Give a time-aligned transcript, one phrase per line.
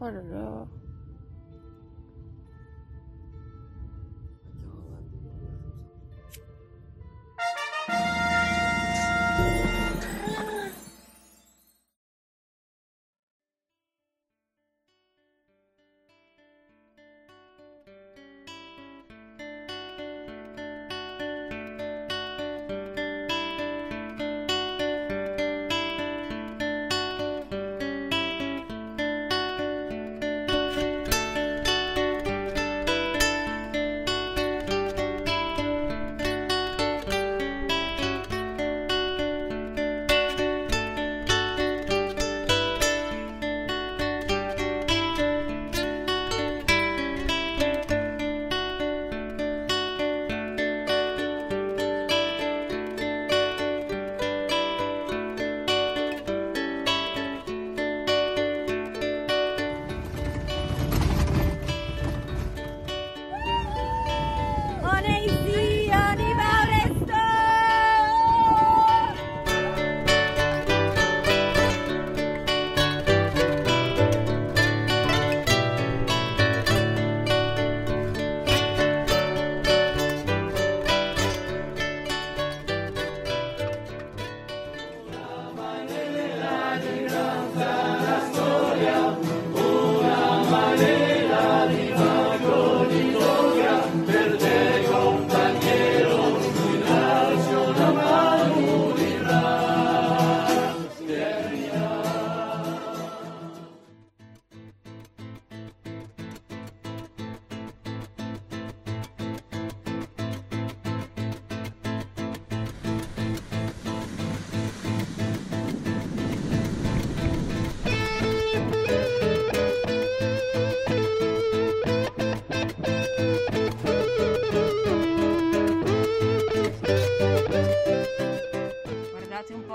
[0.00, 0.79] harder know.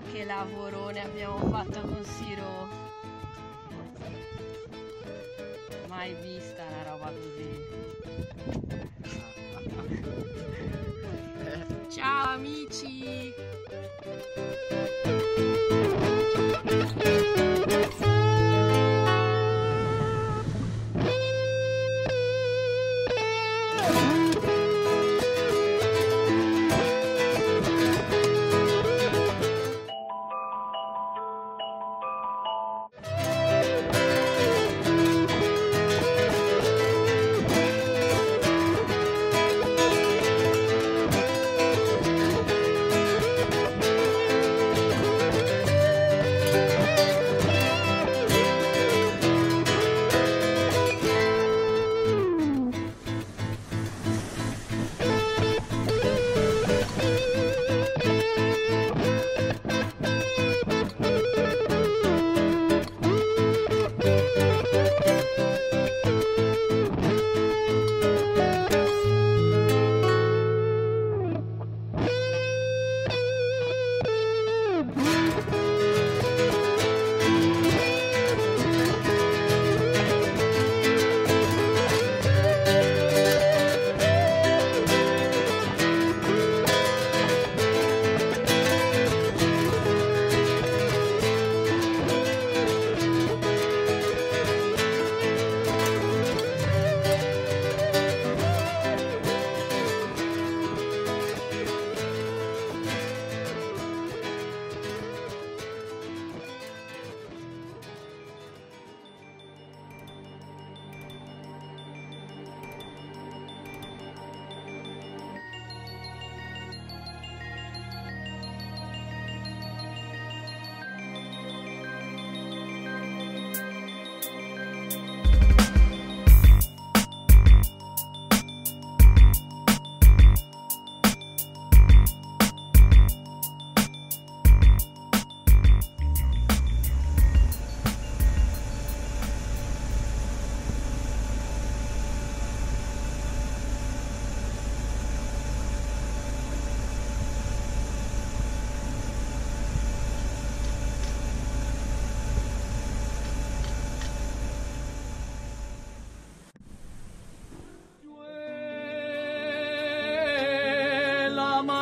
[0.00, 2.68] Che lavorone abbiamo fatto con Siro.
[5.88, 7.50] Mai vista una roba così.
[11.90, 13.47] Ciao amici!